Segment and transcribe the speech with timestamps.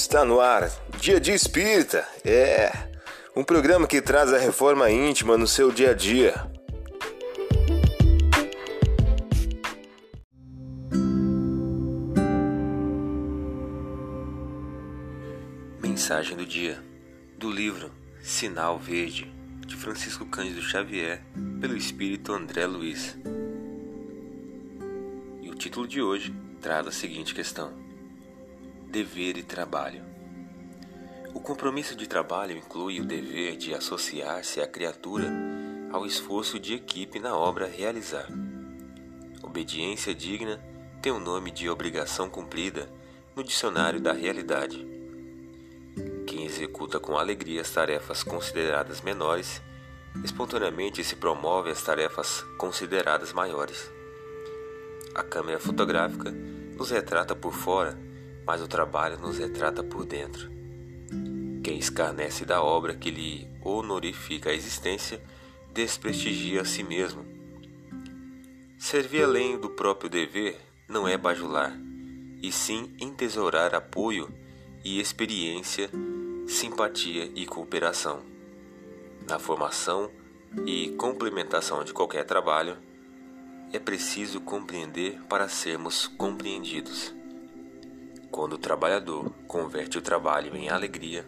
[0.00, 0.70] Está no ar,
[1.00, 2.06] Dia de Espírita.
[2.24, 2.70] É
[3.34, 6.34] um programa que traz a reforma íntima no seu dia a dia.
[15.82, 16.80] Mensagem do dia
[17.36, 17.90] do livro
[18.22, 19.28] Sinal Verde
[19.66, 21.24] de Francisco Cândido Xavier
[21.60, 23.18] pelo espírito André Luiz.
[25.42, 27.87] E o título de hoje traz a seguinte questão:
[28.90, 30.02] Dever e trabalho.
[31.34, 35.30] O compromisso de trabalho inclui o dever de associar-se à criatura
[35.92, 38.26] ao esforço de equipe na obra a realizar.
[39.42, 40.58] Obediência digna
[41.02, 42.90] tem o nome de obrigação cumprida
[43.36, 44.88] no dicionário da realidade.
[46.26, 49.60] Quem executa com alegria as tarefas consideradas menores,
[50.24, 53.92] espontaneamente se promove às tarefas consideradas maiores.
[55.14, 58.07] A câmera fotográfica nos retrata por fora,
[58.48, 60.50] mas o trabalho nos retrata por dentro.
[61.62, 65.22] Quem escarnece da obra que lhe honorifica a existência,
[65.74, 67.26] desprestigia a si mesmo.
[68.78, 71.78] Servir além do próprio dever não é bajular,
[72.42, 74.32] e sim entesourar apoio
[74.82, 75.90] e experiência,
[76.46, 78.22] simpatia e cooperação.
[79.28, 80.10] Na formação
[80.64, 82.78] e complementação de qualquer trabalho,
[83.74, 87.17] é preciso compreender para sermos compreendidos.
[88.30, 91.24] Quando o trabalhador converte o trabalho em alegria,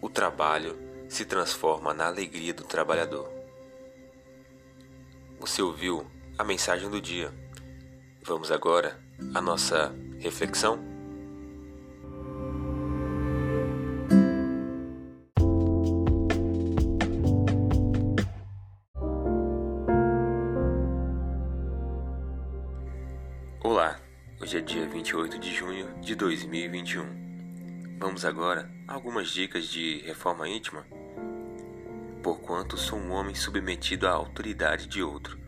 [0.00, 3.30] o trabalho se transforma na alegria do trabalhador.
[5.40, 6.06] Você ouviu
[6.38, 7.32] a mensagem do dia.
[8.24, 8.98] Vamos agora
[9.34, 10.78] à nossa reflexão?
[23.64, 24.01] Olá,
[24.42, 27.96] hoje é dia 28 de junho de 2021.
[27.96, 30.84] Vamos agora a algumas dicas de reforma íntima.
[32.24, 35.38] Porquanto sou um homem submetido à autoridade de outro.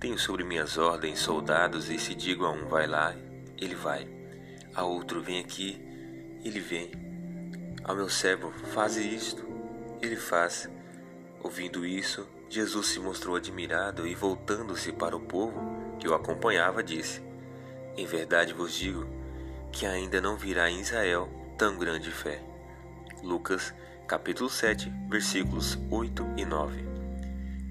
[0.00, 3.14] Tenho sobre minhas ordens soldados, e se digo a um vai lá,
[3.56, 4.08] ele vai.
[4.74, 5.80] A outro vem aqui,
[6.44, 6.90] ele vem.
[7.84, 9.46] Ao meu servo, faze isto,
[10.02, 10.68] ele faz.
[11.44, 17.24] Ouvindo isso, Jesus se mostrou admirado e, voltando-se para o povo que o acompanhava, disse:
[17.96, 19.06] em verdade vos digo
[19.72, 22.42] que ainda não virá em Israel tão grande fé.
[23.22, 23.74] Lucas,
[24.06, 26.82] capítulo 7, versículos 8 e 9.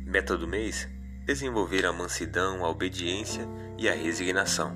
[0.05, 0.87] Meta do mês:
[1.25, 3.47] desenvolver a mansidão, a obediência
[3.77, 4.75] e a resignação.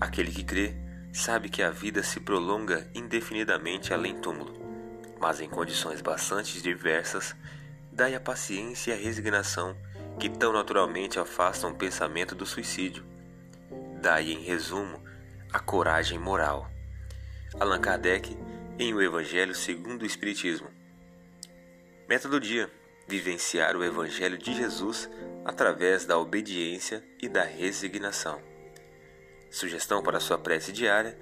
[0.00, 0.74] Aquele que crê
[1.12, 4.54] sabe que a vida se prolonga indefinidamente além túmulo,
[5.20, 7.36] mas em condições bastante diversas,
[7.92, 9.76] dai a paciência e a resignação
[10.18, 13.09] que tão naturalmente afastam o pensamento do suicídio
[14.00, 14.98] Daí, em resumo,
[15.52, 16.70] a coragem moral.
[17.60, 18.34] Allan Kardec,
[18.78, 20.70] em O Evangelho segundo o Espiritismo.
[22.08, 22.70] Meta do dia:
[23.06, 25.10] vivenciar o Evangelho de Jesus
[25.44, 28.40] através da obediência e da resignação.
[29.50, 31.18] Sugestão para sua prece diária: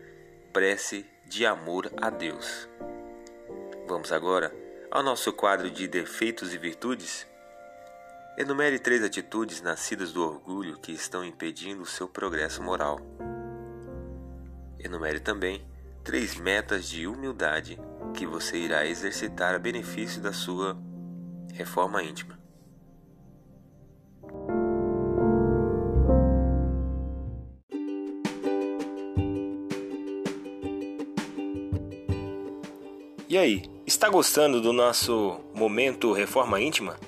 [0.53, 2.69] prece de amor a Deus.
[3.89, 4.55] Vamos agora
[4.89, 7.27] ao nosso quadro de defeitos e virtudes.
[8.41, 13.01] Enumere três atitudes nascidas do orgulho que estão impedindo o seu progresso moral.
[14.79, 15.67] Enumere também
[16.05, 17.81] três metas de humildade
[18.15, 20.79] que você irá exercitar a benefício da sua
[21.53, 22.39] reforma íntima.
[33.29, 37.08] E aí, está gostando do nosso momento Reforma Íntima?